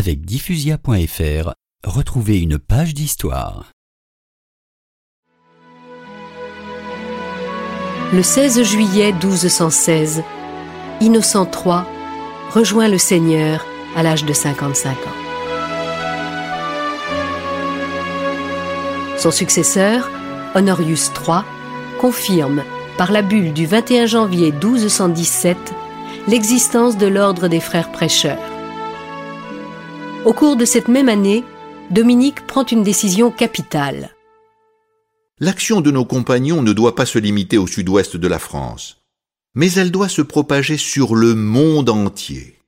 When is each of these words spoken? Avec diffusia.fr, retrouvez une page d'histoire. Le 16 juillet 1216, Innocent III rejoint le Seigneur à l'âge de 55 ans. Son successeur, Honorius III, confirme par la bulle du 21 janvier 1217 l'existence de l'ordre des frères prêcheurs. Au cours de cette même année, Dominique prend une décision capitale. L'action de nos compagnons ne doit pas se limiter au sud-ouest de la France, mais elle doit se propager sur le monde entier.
Avec 0.00 0.24
diffusia.fr, 0.24 1.52
retrouvez 1.84 2.40
une 2.40 2.58
page 2.58 2.94
d'histoire. 2.94 3.70
Le 8.10 8.22
16 8.22 8.62
juillet 8.62 9.12
1216, 9.12 10.22
Innocent 11.02 11.44
III 11.44 11.80
rejoint 12.48 12.88
le 12.88 12.96
Seigneur 12.96 13.66
à 13.94 14.02
l'âge 14.02 14.24
de 14.24 14.32
55 14.32 14.90
ans. 14.90 14.94
Son 19.18 19.30
successeur, 19.30 20.10
Honorius 20.54 21.08
III, 21.08 21.42
confirme 22.00 22.62
par 22.96 23.12
la 23.12 23.20
bulle 23.20 23.52
du 23.52 23.66
21 23.66 24.06
janvier 24.06 24.50
1217 24.50 25.58
l'existence 26.26 26.96
de 26.96 27.06
l'ordre 27.06 27.48
des 27.48 27.60
frères 27.60 27.92
prêcheurs. 27.92 28.49
Au 30.26 30.34
cours 30.34 30.56
de 30.56 30.66
cette 30.66 30.88
même 30.88 31.08
année, 31.08 31.44
Dominique 31.90 32.46
prend 32.46 32.66
une 32.66 32.82
décision 32.82 33.30
capitale. 33.30 34.10
L'action 35.38 35.80
de 35.80 35.90
nos 35.90 36.04
compagnons 36.04 36.60
ne 36.60 36.74
doit 36.74 36.94
pas 36.94 37.06
se 37.06 37.18
limiter 37.18 37.56
au 37.56 37.66
sud-ouest 37.66 38.18
de 38.18 38.28
la 38.28 38.38
France, 38.38 38.98
mais 39.54 39.72
elle 39.72 39.90
doit 39.90 40.10
se 40.10 40.20
propager 40.20 40.76
sur 40.76 41.14
le 41.14 41.34
monde 41.34 41.88
entier. 41.88 42.59